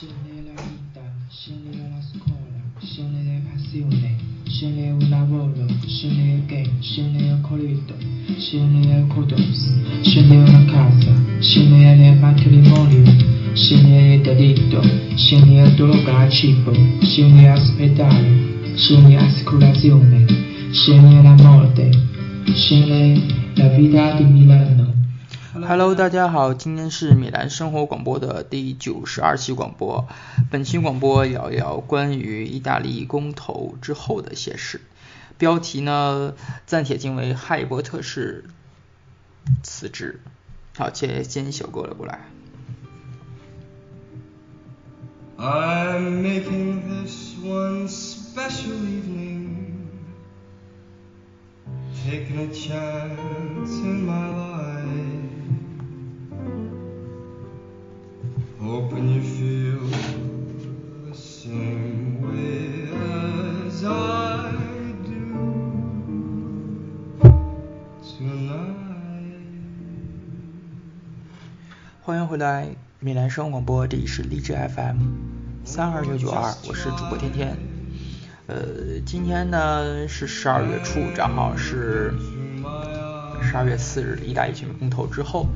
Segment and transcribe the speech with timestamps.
[0.00, 5.52] Scende la vita, scende la scuola, scende le passioni, scende il lavoro,
[5.84, 7.94] scende il game, scende il corrido,
[8.38, 13.14] scende il codos, scende la casa, scende il matrimonio,
[13.52, 14.80] scende il delitto,
[15.16, 16.72] scende il droga al cibo,
[17.02, 20.24] scende l'ospedale, scende l'assicurazione,
[20.70, 21.90] scende la morte,
[22.54, 23.22] scende
[23.52, 24.89] la vita di Milano.
[25.70, 30.08] Hello，大家好，今天是米兰生活广播的第九十二期广播。
[30.50, 34.80] 本期广播聊一聊关于意大利公投之后的一些事。
[35.38, 36.34] 标题呢
[36.66, 38.46] 暂且定为《哈利波特式
[39.62, 40.18] 辞职》。
[40.76, 42.18] 好，接先小哥了过来。
[45.38, 49.86] I'm making this one special evening,
[52.04, 54.49] taking a chance in my life,
[72.02, 72.68] 欢迎回来，
[73.00, 74.98] 米兰生活广播，这里是励志 FM
[75.64, 77.56] 三二九九二，我是主播天天。
[78.46, 82.14] 呃，今天呢是十二月初，正好是
[83.42, 85.48] 十二月四日，意大利举行公投之后，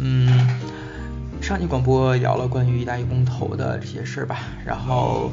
[0.00, 0.28] 嗯，
[1.40, 5.32] 上期广播聊了关于意大利公投的这些事儿吧，然后，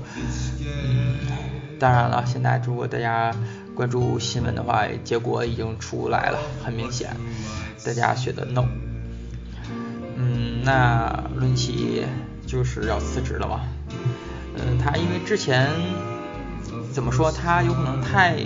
[0.60, 1.18] 嗯，
[1.78, 3.32] 当然了，现在如果大家
[3.76, 7.16] 关注新闻的话，结果已经出来了，很明显，
[7.86, 8.66] 大家选的 no。
[10.16, 12.04] 嗯，那论起
[12.48, 13.62] 就是要辞职了嘛。
[14.56, 15.70] 嗯，他因为之前
[16.92, 18.38] 怎么说，他有可能太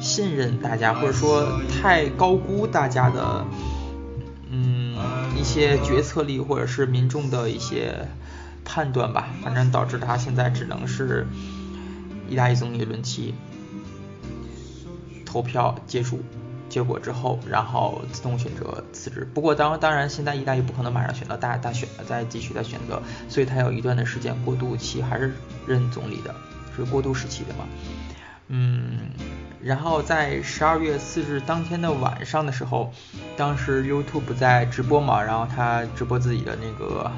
[0.00, 3.44] 信任大家，或者说太高估大家的
[5.54, 8.08] 一些决策力，或者是民众的一些
[8.64, 9.28] 判断吧。
[9.40, 11.28] 反正导致他现在只能是
[12.28, 13.32] 意大利总理论起
[15.24, 16.20] 投票结束。
[16.68, 19.28] 结果之后，然后自动选择辞职。
[19.32, 25.32] 不过当当然，现在意大利不可能马上选择大大选，再继续再选择，所以他有一段的时间过渡期，还是
[25.68, 26.34] 任总理的，
[26.74, 27.64] 是过渡时期的嘛。
[28.48, 29.10] 嗯，
[29.62, 32.92] 然后在十二月四日当天的晚上的时候，
[33.36, 37.10] 当时 YouTube 在直播嘛，然后他直播自己的那个，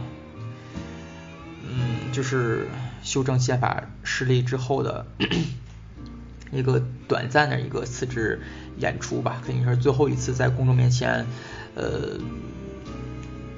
[1.63, 2.69] 嗯，就是
[3.03, 5.07] 修正宪法失利之后的。
[6.53, 8.41] 一个短暂的一个辞职
[8.79, 11.27] 演出吧，肯定是最后一次在公众面前，
[11.75, 12.17] 呃，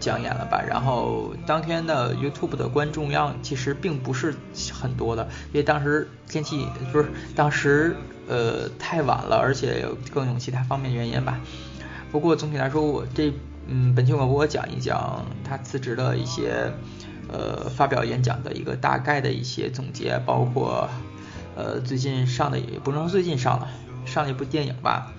[0.08, 0.62] 讲演了吧。
[0.66, 4.34] 然后当天的 YouTube 的观众量其实并不是
[4.72, 7.94] 很多的，因为当时天气不是当时
[8.26, 11.38] 呃太晚了，而且更有其他方面原因吧。
[12.10, 13.32] 不过总体来说，我这
[13.66, 16.72] 嗯本期广播我讲一讲他辞职的一些
[17.30, 20.88] 呃发表演讲的一个大概的一些总结，包括。
[21.58, 23.68] 呃，最近上的也不能说最近上了，
[24.06, 25.10] 上了一部电影吧。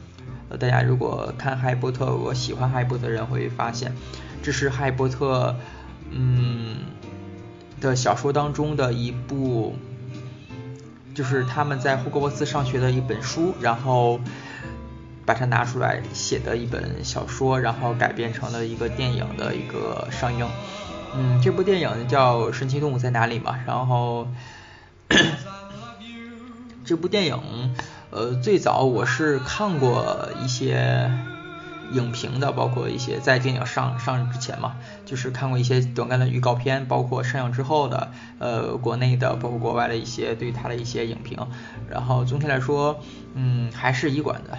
[0.47, 3.91] 呃，大家如果看《哈利波特》，我喜欢《哈利波特》的人会发现，
[4.49, 5.55] 这是《哈利波特》
[6.09, 6.77] 嗯
[7.79, 9.75] 的小说当中的一部，
[11.13, 14.19] 就是他们在霍格沃茨上学的一本书，然后
[15.23, 20.47] 把它拿出来写的一本小说，然后改编成了一个电影的一个上映。
[21.15, 24.27] 嗯，这部电影叫《神奇动物在哪里》嘛，然后。
[26.85, 27.75] 这部电影，
[28.09, 31.11] 呃，最早我是看过一些
[31.91, 41.47] 影评的，包括一些在电影上上映之前嘛，就是看过一些短暂的预告片，包括上映之后的，呃，国内的，包括国外的一些对它的一些影评。
[41.89, 42.99] 然后总体来说，
[43.33, 44.57] 嗯，还是一管的。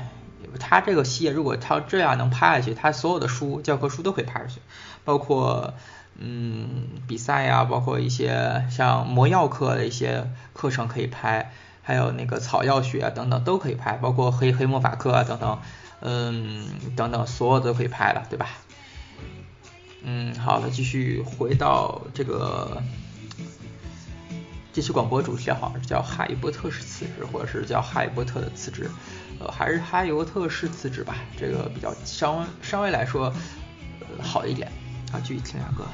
[0.58, 4.60] 他这个系列如果他这样能拍下去，他所有的书、教科书都可以拍下去，
[5.04, 5.74] 包括
[6.18, 6.68] 嗯
[7.06, 11.52] 比赛呀，包括一些像魔药课的一些课程可以拍。
[11.82, 15.58] 还有那个草药学啊等等都可以拍，包括黑黑魔法课啊等等，
[16.00, 16.66] 嗯
[16.96, 18.48] 等等所有都可以拍了，对吧？
[20.02, 22.82] 嗯，好的，继续回到这个
[24.72, 28.90] 这期广播主题好像是叫哈利波特式辞职，或者是叫哈利波特的辞职，
[29.38, 33.32] 呃还是哈利波特式辞职吧，这个比较稍微稍微来说、
[34.00, 34.72] 呃、好一点
[35.12, 35.84] 啊，继续听下歌。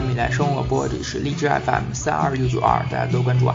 [0.00, 3.54] 米兰生活播，这里是荔枝 FM 三二六九二，大家多关注啊。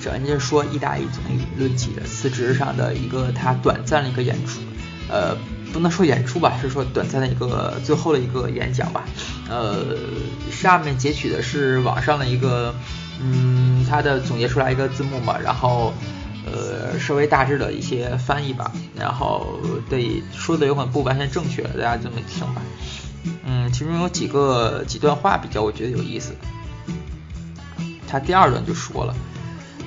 [0.00, 4.60] 首先就是说，意大利总理论起的辞职上的一个他短暂的一个演出，
[5.08, 5.36] 呃，
[5.72, 9.04] 不能说演出吧，是说短暂的一个最后的一个演讲吧。
[9.48, 9.96] 呃，
[10.50, 12.74] 下面截取的是网上的一个，
[13.20, 15.92] 嗯，他的总结出来一个字幕嘛，然后
[16.46, 22.62] 呃，稍微大致的一些翻译吧，然后对说的有可能不完全正确，大家这么听吧。
[23.44, 26.34] 嗯，其中有几个几段话比较我觉得有意思。
[28.08, 29.14] 他第二段就说了，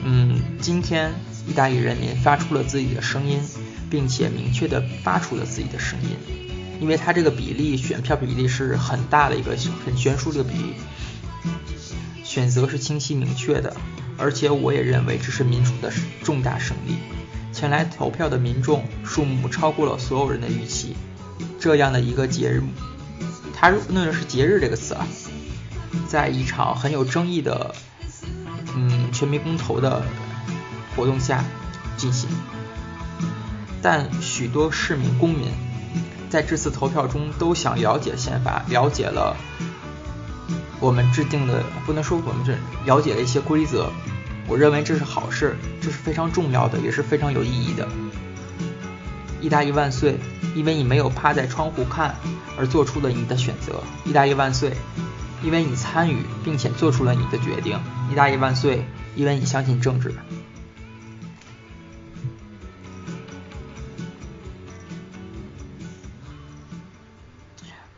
[0.03, 1.12] 嗯，今天
[1.47, 3.41] 意大利人民发出了自己的声音，
[3.89, 6.09] 并且明确的发出了自己的声音，
[6.80, 10.74] 因为他这个比例选票比例是很大的一个很悬殊的比例，
[12.24, 13.75] 选择是清晰明确的，
[14.18, 15.91] 而且我也认为这是民主的
[16.24, 16.95] 重大胜利。
[17.51, 20.95] 前来投票的民众数目超过了所有人的预期，
[21.59, 22.63] 这样的一个节日。
[23.63, 25.07] 他用的是“节日”这个词啊，
[26.10, 27.74] 在一场很有争议的，
[28.75, 30.04] 嗯，全民公投的
[30.94, 31.45] 活动下
[31.95, 32.30] 进行，
[33.81, 35.48] 但许多市民公民
[36.30, 39.38] 在这次投票中都想了解宪法，了解了
[40.81, 43.89] 我们制定的，不能说我们这了解了一些规则。
[44.45, 47.88] 我认为这是好事，这是非常重要的，也是非常有意义的。
[49.43, 50.15] 意大利万岁！
[50.55, 52.15] 因为你没有趴在窗户看
[52.57, 54.71] 而做出了你的选择，意大利万岁！
[55.43, 57.77] 因为你参与并且做出了你的决定，
[58.09, 58.85] 意大利万岁！
[59.17, 60.13] 因为你相信政治。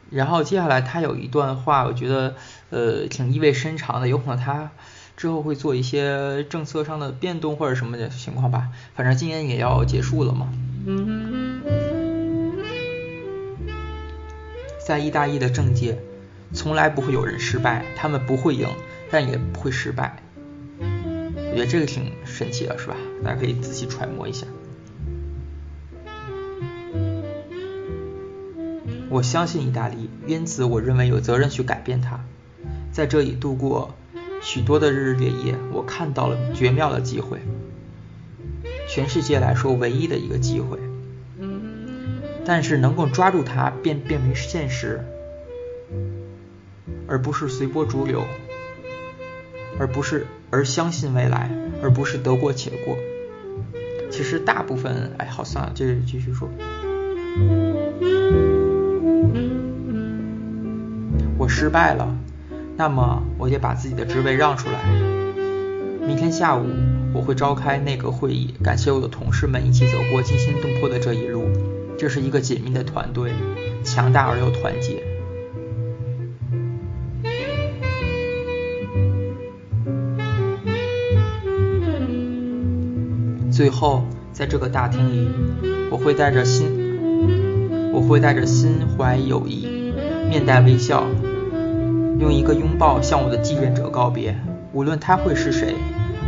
[0.09, 2.35] 然后接下来他有一段话，我觉得
[2.71, 4.71] 呃挺意味深长的，有可能他
[5.15, 8.69] 之后会做一些政策上的变动或者什么的情况吧。
[8.95, 10.49] 反正今年也要结束了嘛。
[14.85, 15.97] 在意大利的政界，
[16.53, 18.67] 从来不会有人失败，他们不会赢，
[19.09, 20.21] 但也不会失败。
[20.79, 22.95] 我觉得这个挺神奇的，是吧？
[23.23, 24.45] 大家可以仔细揣摩一下。
[29.09, 32.19] 我相信意大利，因此我认为有责任去改变它。
[32.91, 33.95] 在这里度过
[34.41, 37.39] 许多的日日夜夜，我看到了绝妙的机会，
[38.95, 40.79] 全世界来说唯一的一个机会。
[42.45, 45.03] 但是能够抓住它，变变为现实，
[47.05, 48.23] 而不是随波逐流，
[49.77, 51.51] 而不是而相信未来，
[51.83, 52.97] 而不是得过且过。
[54.09, 56.49] 其实大部分，哎，好算了，接着继续说。
[61.37, 62.15] 我失败了，
[62.77, 65.24] 那么我得把自己的职位让出来。
[66.07, 66.67] 明天下午
[67.13, 71.45] 我会召开内阁会议，感谢我的同事们一起走过惊心动魄的这一路。
[71.97, 73.31] 这是一个紧密的团队，
[73.83, 75.01] 强大而又团结。
[83.49, 85.27] 最后，在这个大厅里，
[85.89, 86.67] 我会带着心，
[87.93, 89.91] 我会带着心怀友谊，
[90.29, 91.05] 面带微笑，
[92.19, 94.37] 用一个拥抱向我的继任者告别。
[94.73, 95.73] 无论他会是谁，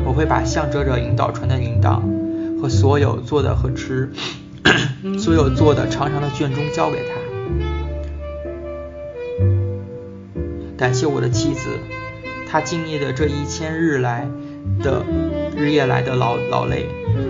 [0.05, 2.01] 我会把向哲者引导船的铃铛
[2.61, 4.11] 和所有做的和吃。
[5.17, 7.15] 所有做的长长的卷宗交给他，
[10.75, 11.69] 感谢我的妻子，
[12.49, 14.27] 她敬业的这一千日来
[14.83, 15.05] 的
[15.55, 16.87] 日夜来的劳劳累，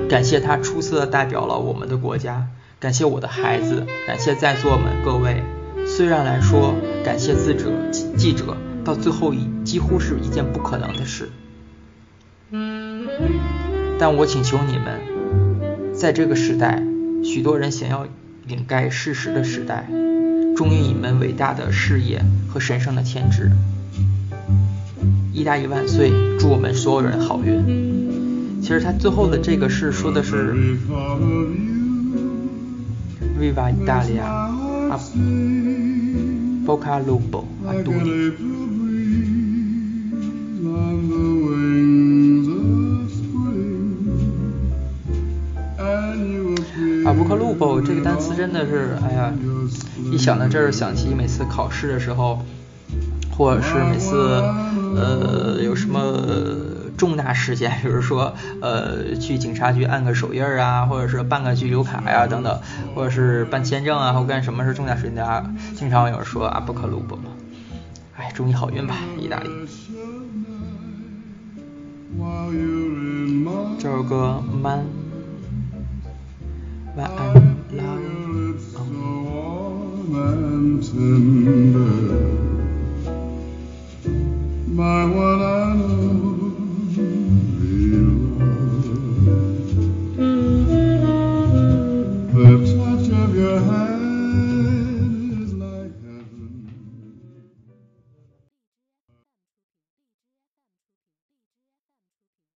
[0.10, 2.48] 感谢她出色的代表了我们的国家，
[2.80, 5.44] 感谢我的孩子，感谢在座们各位。
[5.86, 11.30] 虽然来说，感谢记者记者，到最后一几乎是一件不可能的事，
[14.00, 15.00] 但我请求你们，
[15.94, 16.84] 在这个时代。
[17.24, 18.08] 许多人想要
[18.48, 19.88] 掩盖事实的时代，
[20.56, 23.52] 忠于你们伟大的事业和神圣的天职。
[25.34, 26.12] 意大利万岁！
[26.40, 28.62] 祝我们所有人好运。
[28.62, 30.54] 其实他最后的这个是说的是
[33.40, 34.24] Viva Italia
[34.92, 34.98] a
[36.66, 37.84] Bocca Lupo a
[47.18, 49.34] 布克鲁布这个单词真的是，哎呀，
[50.12, 52.46] 一想到这儿，想起每次考试的时候，
[53.32, 54.40] 或者是每次
[54.96, 56.00] 呃有什么
[56.96, 62.60] 重大事件，比如说呃去警察局按个手印啊，或者是办个居留卡呀等等，
[62.94, 67.32] 或者是办签证啊或干什么是重大事件，大家经常有人说阿布克鲁布嘛，
[68.16, 69.50] 哎，祝你好运吧，意大利。
[73.80, 74.42] 这首歌
[76.98, 78.60] that I'm loud.
[78.60, 82.08] So warm and tender.
[84.66, 85.06] My